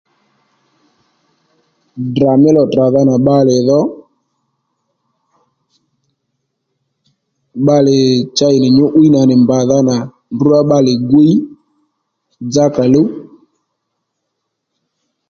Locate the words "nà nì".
9.11-9.35